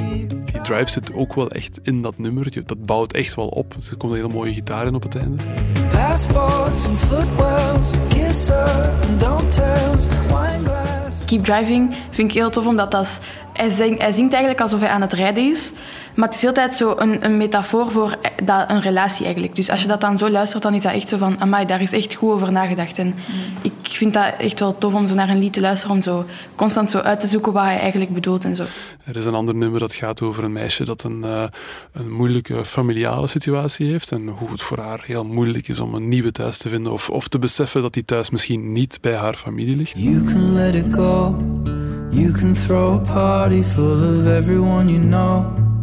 [0.65, 2.65] drive zit ook wel echt in dat nummer.
[2.65, 3.73] Dat bouwt echt wel op.
[3.89, 5.43] Er komt een hele mooie gitaar in op het einde.
[5.91, 11.17] passports and footwells, kiss her and don't tells, wine glass?
[11.25, 13.17] Keep Driving vind ik heel tof, omdat dat is-
[13.54, 15.71] hij, zingt, hij zingt eigenlijk alsof hij aan het rijden is.
[16.15, 19.56] Maar het is altijd zo een, een metafoor voor eh, dat, een relatie eigenlijk.
[19.56, 21.39] Dus als je dat dan zo luistert, dan is dat echt zo van...
[21.39, 22.97] Amai, daar is echt goed over nagedacht.
[22.97, 23.15] En
[23.62, 25.95] ik vind dat echt wel tof om zo naar een lied te luisteren.
[25.95, 26.25] Om zo
[26.56, 28.63] constant zo uit te zoeken wat hij eigenlijk bedoelt en zo.
[29.04, 31.43] Er is een ander nummer dat gaat over een meisje dat een, eh,
[31.91, 34.12] een moeilijke familiale situatie heeft.
[34.12, 36.91] En hoe het voor haar heel moeilijk is om een nieuwe thuis te vinden.
[36.91, 39.97] Of, of te beseffen dat die thuis misschien niet bij haar familie ligt.
[39.97, 41.38] You can let it go.
[42.10, 45.73] You can throw a party full of everyone you know.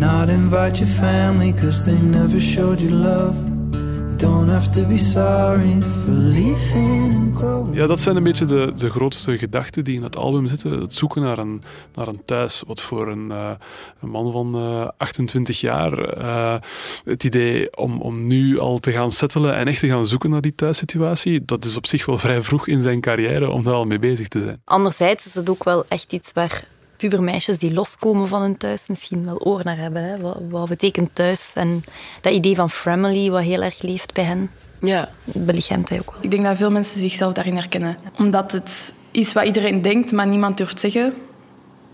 [0.00, 3.36] Not invite your family cause they never showed you love.
[3.72, 7.76] You don't have to be sorry for leaving and growing.
[7.76, 10.80] Ja, dat zijn een beetje de, de grootste gedachten die in het album zitten.
[10.80, 11.62] Het zoeken naar een,
[11.94, 12.62] naar een thuis.
[12.66, 13.50] Wat voor een, eh,
[14.00, 15.98] een man van eh, 28 jaar.
[16.08, 16.54] eh,
[17.04, 20.40] het idee om, om nu al te gaan settelen en echt te gaan zoeken naar
[20.40, 21.44] die thuissituatie.
[21.44, 24.28] Dat is op zich wel vrij vroeg in zijn carrière om daar al mee bezig
[24.28, 24.60] te zijn.
[24.64, 26.64] Anderzijds is het ook wel echt iets waar
[27.00, 30.02] pubermeisjes die loskomen van hun thuis misschien wel oor naar hebben.
[30.04, 30.18] Hè?
[30.20, 31.50] Wat, wat betekent thuis?
[31.54, 31.84] En
[32.20, 35.08] dat idee van family, wat heel erg leeft bij hen, Ja.
[35.24, 36.22] belichaamt hij ook wel.
[36.22, 37.96] Ik denk dat veel mensen zichzelf daarin herkennen.
[38.18, 41.14] Omdat het is wat iedereen denkt, maar niemand durft zeggen.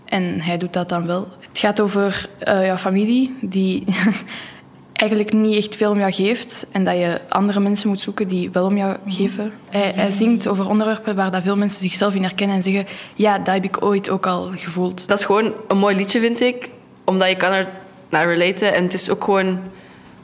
[0.05, 1.27] En hij doet dat dan wel.
[1.49, 3.83] Het gaat over eh jouw familie, die
[4.97, 6.65] eigenlijk niet echt veel om jou geeft.
[6.71, 9.51] En dat je andere mensen moet zoeken die wel om jou geven.
[9.69, 12.85] Hij, hij zingt over onderwerpen waar dat veel mensen zichzelf in herkennen en zeggen...
[13.15, 15.07] Ja, dat heb ik ooit ook al gevoeld.
[15.07, 16.69] Dat is gewoon een mooi liedje, vind ik.
[17.03, 17.67] Omdat je kan er
[18.09, 18.73] naar relaten.
[18.73, 19.59] En het is ook gewoon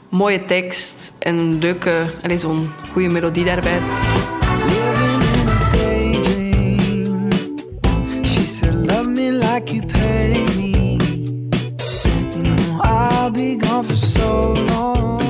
[0.08, 2.02] mooie tekst en een leuke...
[2.36, 3.78] Zo'n goede melodie daarbij.
[5.70, 7.30] daydream.
[8.24, 9.93] She said, Love me like you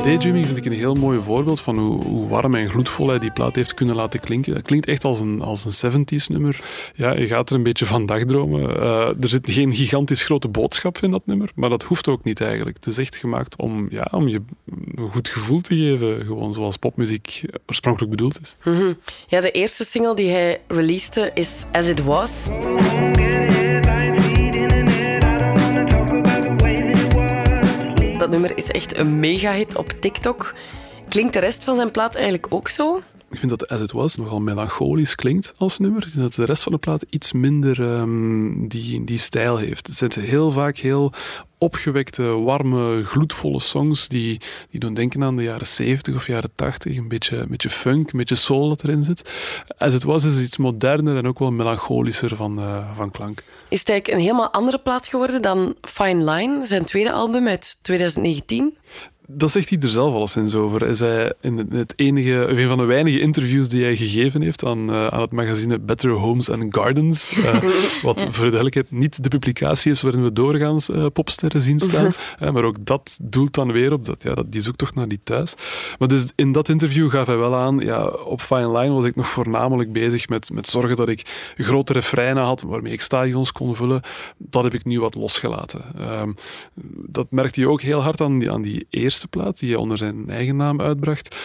[0.05, 3.31] Daydreaming vind ik een heel mooi voorbeeld van hoe, hoe warm en gloedvol hij die
[3.31, 4.55] plaat heeft kunnen laten klinken.
[4.55, 6.61] Het klinkt echt als een, als een 70s nummer.
[6.95, 8.81] Ja, je gaat er een beetje van dagdromen.
[8.81, 12.41] Eh, er zit geen gigantisch grote boodschap in dat nummer, maar dat hoeft ook niet
[12.41, 12.77] eigenlijk.
[12.77, 14.41] Het is echt gemaakt om, ja, om je
[14.95, 18.57] een goed gevoel te geven, gewoon zoals popmuziek oorspronkelijk bedoeld is.
[18.65, 18.93] Mhm.
[19.27, 22.49] Ja, de eerste single die hij releaste is As It Was.
[28.35, 30.55] Nummer is echt een mega-hit op TikTok.
[31.09, 33.03] Klinkt de rest van zijn plaat eigenlijk ook zo?
[33.35, 36.03] Ik vind dat As It Was nogal melancholisch klinkt als nummer.
[36.03, 39.87] Ik vind dat de rest van de plaat iets minder ehm, die, die stijl heeft.
[39.87, 41.13] Het zijn heel vaak heel
[41.59, 46.97] opgewekte, warme, gloedvolle songs die, die doen denken aan de jaren 70 of jaren 80.
[46.97, 49.33] Een beetje, een beetje funk, een beetje soul dat erin zit.
[49.79, 53.43] As It Was is iets moderner en ook wel melancholischer van, eh, van klank.
[53.69, 57.79] Is het eigenlijk een helemaal andere plaat geworden dan Fine Line, zijn tweede album uit
[57.83, 58.77] 2019?
[59.27, 60.81] Dat zegt hij er zelf alleszins over.
[60.81, 64.65] Hij zei in het enige, of een van de weinige interviews die hij gegeven heeft
[64.65, 67.63] aan, eh, aan het magazine Better Homes and Gardens, eh,
[68.03, 72.13] wat voor de duidelijkheid niet de publicatie is waarin we doorgaans eh, popsterren zien staan,
[72.53, 75.55] maar ook dat doelt dan weer op dat, ja, dat die zoektocht naar die thuis.
[75.99, 79.17] Maar dus in dat interview gaf hij wel aan, ja, op Fine Line was ik
[79.17, 83.75] nog voornamelijk bezig met, met zorgen dat ik grote refreinen had waarmee ik stadions kon
[83.75, 84.03] vullen.
[84.39, 85.83] Dat heb ik nu wat losgelaten.
[85.99, 86.33] Ehm,
[87.07, 89.99] dat merkte je ook heel hard aan die, aan die eerste plaat die hij onder
[89.99, 91.37] zijn eigen naam uitbracht.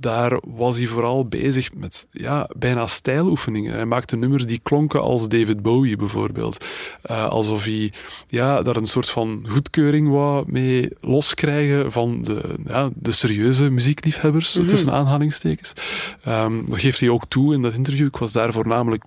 [0.00, 3.72] Daar was hij vooral bezig met ja, bijna stijloefeningen.
[3.72, 6.64] Hij maakte nummers die klonken als David Bowie bijvoorbeeld.
[7.02, 7.92] Eh, alsof hij
[8.28, 14.54] ja, daar een soort van goedkeuring wou mee loskrijgen van de, ja, de serieuze muziekliefhebbers,
[14.54, 14.66] Mhm.
[14.66, 15.72] tussen aanhalingstekens.
[16.22, 18.06] Ehm, dat geeft hij ook toe in dat interview.
[18.06, 19.04] Ik was daar voornamelijk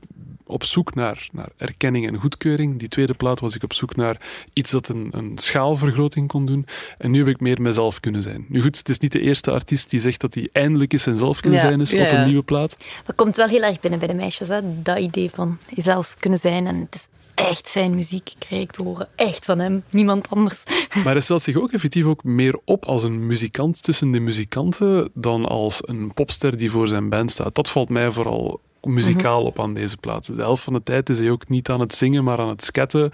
[0.50, 2.80] op zoek naar, naar erkenning en goedkeuring.
[2.80, 4.22] Die tweede plaat was ik op zoek naar
[4.54, 6.66] iets dat een, een schaalvergroting kon doen.
[6.98, 8.46] En nu heb ik meer mezelf kunnen zijn.
[8.48, 11.40] Nu goed, het is niet de eerste artiest die zegt dat hij eindelijk eens zelf
[11.40, 12.78] kunnen Ja, zijn is ja, op een nieuwe plaat.
[13.06, 14.82] Dat komt wel heel erg binnen bij de meisjes, hè?
[14.82, 16.68] dat idee van jezelf kunnen zijn.
[16.68, 17.08] En het is
[17.46, 19.08] echt zijn muziek, krijg ik te horen.
[19.16, 20.64] Echt van hem, niemand anders.
[21.04, 25.12] Maar hij stelt zich ook effectief ook meer op als een muzikant tussen de muzikanten
[25.14, 27.56] dan als een popster die voor zijn band staat.
[27.56, 30.26] Dat valt mij vooral muzikaal op aan deze plaat.
[30.36, 32.64] De helft van de tijd is hij ook niet aan het zingen, maar aan het
[32.64, 33.12] sketten.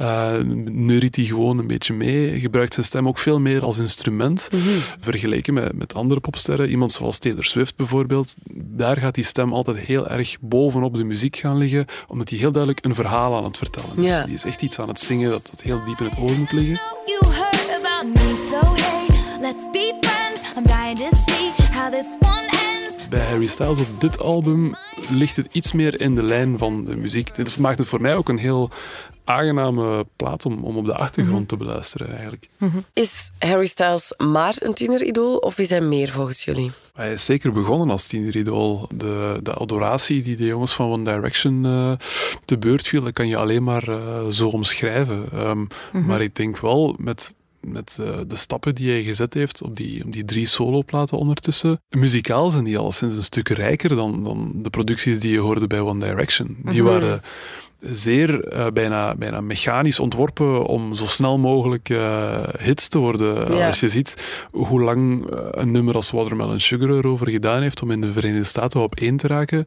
[0.00, 0.32] Uh,
[0.64, 2.28] neuriet hij gewoon een beetje mee.
[2.28, 4.48] Hij gebruikt zijn stem ook veel meer als instrument.
[5.00, 9.78] Vergeleken met, met andere popsterren, iemand zoals Taylor Swift bijvoorbeeld, daar gaat die stem altijd
[9.78, 13.56] heel erg bovenop de muziek gaan liggen, omdat hij heel duidelijk een verhaal aan het
[13.56, 14.24] vertellen is.
[14.24, 16.52] Die is echt iets aan het zingen dat, dat heel diep in het oor moet
[16.52, 16.80] liggen.
[17.06, 19.06] You heard about me, so hey,
[19.40, 20.56] let's be friends.
[20.56, 21.37] I'm dying to see
[23.10, 24.76] Bij Harry Styles op dit album
[25.10, 27.34] ligt het iets meer in de lijn van de muziek.
[27.34, 28.70] Dit maakt het voor mij ook een heel
[29.24, 32.48] aangename plaat om, om op de achtergrond te beluisteren eigenlijk.
[32.92, 36.70] Is Harry Styles maar een tieneridool of is hij meer volgens jullie?
[36.94, 38.88] Hij is zeker begonnen als tieneridool.
[38.94, 41.92] De, de adoratie die de jongens van One Direction eh,
[42.44, 45.24] te beurt viel, dat kan je alleen maar eh, zo omschrijven.
[45.32, 45.64] Ehm,
[46.06, 50.04] Maar ik denk wel met met eh, de stappen die hij gezet heeft op die,
[50.04, 51.80] op die drie soloplaten ondertussen.
[51.88, 55.80] Muzikaal zijn die alleszins een stuk rijker dan, dan de producties die je hoorde bij
[55.80, 56.56] One Direction.
[56.64, 56.90] Die Mhm.
[56.92, 57.20] waren
[57.80, 63.62] zeer eh, bijna, bijna mechanisch ontworpen om zo snel mogelijk eh, hits te worden.
[63.66, 68.00] Als je ziet hoe lang een nummer als Watermelon Sugar erover gedaan heeft om in
[68.00, 69.64] de Verenigde Staten op één te raken,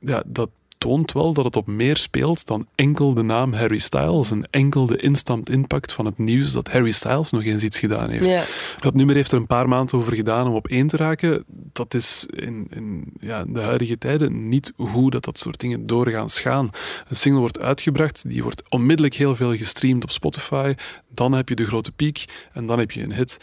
[0.00, 4.30] ja, dat toont wel dat het op meer speelt dan enkel de naam Harry Styles
[4.30, 8.10] en enkel de instant impact van het nieuws dat Harry Styles nog eens iets gedaan
[8.10, 8.26] heeft.
[8.26, 8.44] Ja.
[8.78, 11.44] Dat nummer heeft er een paar maanden over gedaan om op één te raken.
[11.72, 16.40] Dat is in, in ja, de huidige tijden niet hoe dat, dat soort dingen doorgaans
[16.40, 16.70] gaan.
[17.08, 20.74] Een single wordt uitgebracht, die wordt onmiddellijk heel veel gestreamd op Spotify.
[21.08, 23.38] Dan heb je de grote piek en dan heb je een hit.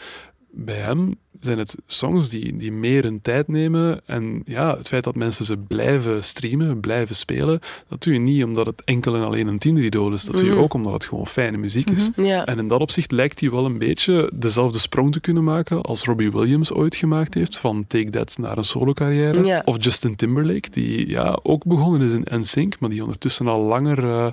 [0.50, 4.00] Bij hem zijn het songs die, die meer hun tijd nemen.
[4.06, 8.44] En ja, het feit dat mensen ze blijven streamen, blijven spelen, dat doe je niet
[8.44, 10.24] omdat het enkel en alleen een tieneridool is.
[10.24, 10.60] Dat doe je Mhm.
[10.60, 12.10] ook omdat het gewoon fijne muziek is.
[12.16, 12.26] Mhm.
[12.26, 16.02] En in dat opzicht lijkt hij wel een beetje dezelfde sprong te kunnen maken als
[16.04, 19.62] Robbie Williams ooit gemaakt heeft, van Take That naar een solo-carrière.
[19.64, 23.98] Of Justin Timberlake, die ja, ook begonnen is in NSYNC, maar die ondertussen al langer
[24.04, 24.26] eh,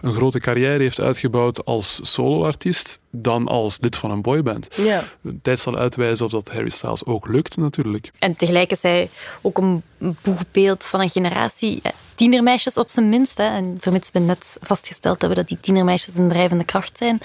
[0.00, 4.68] een grote carrière heeft uitgebouwd als soloartiest dan als lid van een boyband.
[4.76, 5.04] Ja.
[5.20, 8.10] De tijd zal uitwijzen of dat Harry Styles ook lukt, natuurlijk.
[8.18, 13.36] En tegelijk is hij ook een boegbeeld van een generatie eh, tienermeisjes op zijn minst.
[13.36, 13.44] Hè.
[13.44, 17.20] En vermits we net vastgesteld hebben dat die tienermeisjes een drijvende kracht zijn.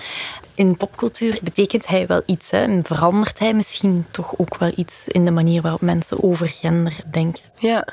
[0.56, 2.52] In popcultuur betekent hij wel iets.
[2.52, 2.62] Hè.
[2.62, 6.96] En verandert hij misschien toch ook wel iets in de manier waarop mensen over gender
[7.12, 7.44] denken.
[7.58, 7.88] Ja.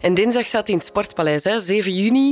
[0.00, 1.60] En dinsdag staat hij in het Sportpaleis, hè?
[1.60, 2.30] 7 juni.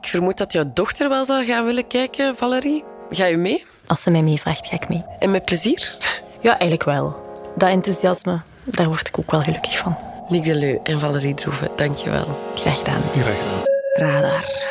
[0.00, 2.84] Ik vermoed dat jouw dochter wel zal gaan willen kijken, Valerie.
[3.10, 3.64] Ga je mee?
[3.86, 5.04] Als ze mij meevraagt, ga ik mee.
[5.18, 5.96] En met plezier?
[6.40, 7.23] Ja, eigenlijk wel.
[7.54, 9.96] Dat enthousiasme, daar word ik ook wel gelukkig van.
[10.28, 12.38] Liek de Leu en Valerie Droeven, dankjewel.
[12.54, 13.00] Graag gedaan.
[13.12, 13.62] Graag gedaan.
[14.12, 14.63] Radar.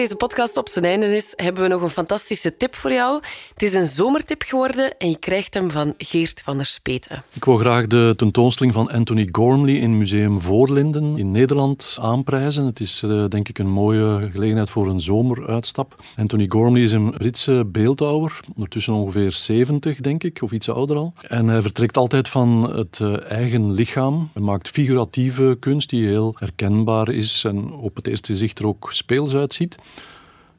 [0.00, 3.20] Deze podcast op zijn einde is, hebben we nog een fantastische tip voor jou.
[3.54, 7.22] Het is een zomertip geworden en je krijgt hem van Geert van der Speten.
[7.32, 12.64] Ik wil graag de tentoonstelling van Anthony Gormley in Museum Voorlinden in Nederland aanprijzen.
[12.64, 15.96] Het is eh, denk ik een mooie gelegenheid voor een zomeruitstap.
[16.16, 21.12] Anthony Gormley is een Britse beeldhouwer, ondertussen ongeveer 70 denk ik, of iets ouder al.
[21.20, 24.30] En hij vertrekt altijd van het eh, eigen lichaam.
[24.32, 28.88] Hij maakt figuratieve kunst die heel herkenbaar is en op het eerste gezicht er ook
[28.92, 29.76] speels uitziet.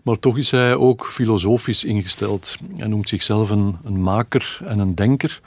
[0.01, 2.57] Maar toch is hij ook filosofisch ingesteld.
[2.77, 5.41] Hij noemt zichzelf een, maker en een denker.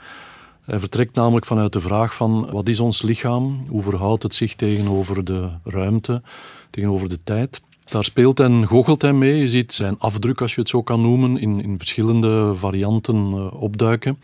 [0.61, 3.65] Hij vertrekt namelijk vanuit de vraag van wat is ons lichaam?
[3.67, 6.21] Hoe verhoudt het zich tegenover de ruimte,
[6.69, 7.61] tegenover de tijd?
[7.85, 9.39] Daar speelt en goochelt hij mee.
[9.39, 13.61] Je ziet zijn afdruk, als je het zo kan noemen, in, in verschillende varianten eh,
[13.61, 14.19] opduiken.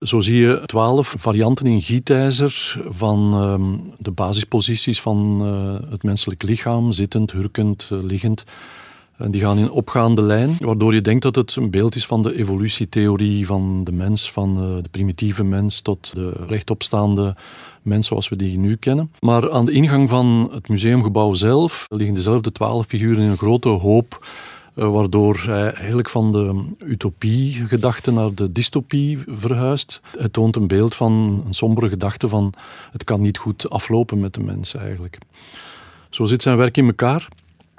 [0.00, 6.42] Zo zie je twaalf varianten in gietijzer van ehm, de basisposities van eh, het menselijk
[6.42, 8.44] lichaam, zittend, hurkend, eh, liggend.
[9.16, 12.22] En die gaan in opgaande lijn, waardoor je denkt dat het een beeld is van
[12.22, 17.36] de evolutietheorie van de mens, van eh, de primitieve mens tot de rechtopstaande
[17.82, 19.12] mens zoals we die nu kennen.
[19.20, 23.68] Maar aan de ingang van het museumgebouw zelf liggen dezelfde twaalf figuren in een grote
[23.68, 24.26] hoop,
[24.74, 30.00] eh, waardoor hij eigenlijk van de utopie-gedachte naar de dystopie verhuist.
[30.18, 32.52] Het toont een beeld van een sombere gedachte van
[32.92, 35.18] het kan niet goed aflopen met de mens eigenlijk.
[36.10, 37.28] Zo zit zijn werk in elkaar.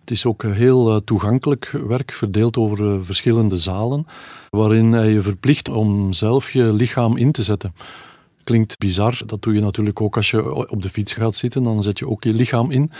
[0.07, 4.07] Het is ook heel eh, toegankelijk werk, verdeeld over eh, verschillende zalen,
[4.49, 7.73] waarin hij je verplicht om zelf je lichaam in te zetten.
[8.43, 11.83] Klinkt bizar, dat doe je natuurlijk ook als je op de fiets gaat zitten, dan
[11.83, 12.91] zet je ook je lichaam in.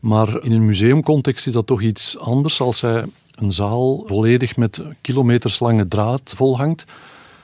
[0.00, 4.82] Maar in een museumcontext is dat toch iets anders als hij een zaal volledig met
[5.00, 6.84] kilometerslange draad volhangt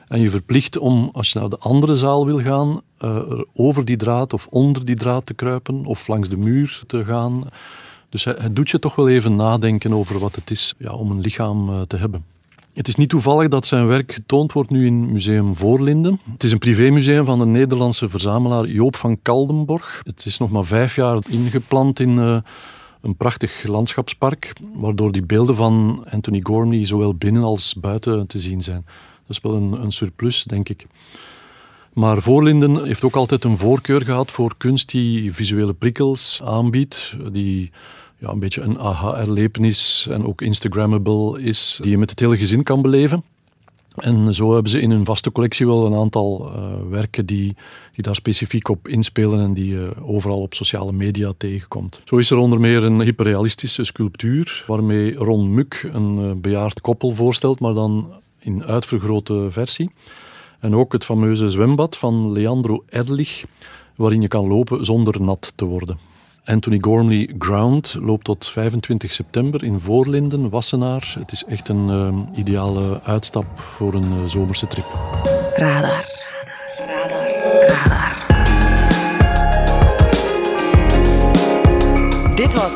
[0.08, 3.84] en je verplicht om, als je naar de andere zaal wil gaan, eh, er over
[3.84, 7.48] die draad of onder die draad te kruipen of langs de muur te gaan.
[8.08, 11.20] Dus hij doet je toch wel even nadenken over wat het is ja, om een
[11.20, 12.24] lichaam eh, te hebben.
[12.74, 16.20] Het is niet toevallig dat zijn werk getoond wordt nu in Museum Voorlinden.
[16.32, 20.02] Het is een privémuseum van de Nederlandse verzamelaar Joop van Kaldenborg.
[20.04, 22.36] Het is nog maar vijf jaar ingeplant in eh,
[23.00, 28.62] een prachtig landschapspark, waardoor die beelden van Anthony Gormley zowel binnen als buiten te zien
[28.62, 28.84] zijn.
[29.26, 30.86] Dat is wel een, een surplus, denk ik.
[31.92, 37.70] Maar Voorlinden heeft ook altijd een voorkeur gehad voor kunst die visuele prikkels aanbiedt, die
[38.18, 42.62] ja, een beetje een aha-erlevenis en ook Instagrammable is, die je met het hele gezin
[42.62, 43.24] kan beleven.
[43.96, 47.56] En zo hebben ze in hun vaste collectie wel een aantal eh, werken die,
[47.92, 52.00] die daar specifiek op inspelen en die je overal op sociale media tegenkomt.
[52.04, 57.10] Zo is er onder meer een hyperrealistische sculptuur waarmee Ron Muk een eh, bejaard koppel
[57.10, 59.90] voorstelt, maar dan in uitvergrote versie.
[60.60, 63.44] En ook het fameuze zwembad van Leandro Erlich,
[63.96, 65.98] waarin je kan lopen zonder nat te worden.
[66.48, 71.14] Anthony Gormley Ground loopt tot 25 september in Voorlinden, Wassenaar.
[71.18, 74.86] Het is echt een eh, ideale uitstap voor een eh, zomerse trip.
[75.52, 76.04] Radar.
[77.66, 78.07] Dit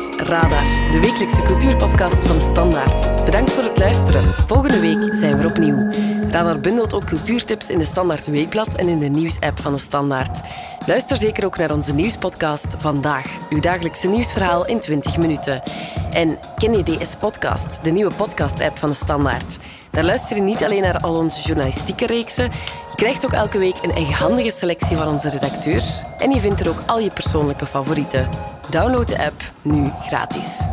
[0.09, 3.25] Radar, de wekelijkse cultuurpodcast van de Standaard.
[3.25, 4.21] Bedankt voor het luisteren.
[4.23, 5.91] Volgende week zijn we opnieuw.
[6.29, 10.41] Radar bundelt ook cultuurtips in de Standaard Weekblad en in de nieuwsapp van de Standaard.
[10.85, 15.63] Luister zeker ook naar onze nieuwspodcast Vandaag, uw dagelijkse nieuwsverhaal in 20 minuten.
[16.11, 19.57] En ken je DS Podcast, de nieuwe podcast-app van de Standaard?
[19.91, 22.43] Daar luister je niet alleen naar al onze journalistieke reeksen,
[22.89, 26.69] je krijgt ook elke week een eigenhandige selectie van onze redacteurs en je vindt er
[26.69, 28.52] ook al je persoonlijke favorieten.
[28.69, 30.67] Download de app nu gratis.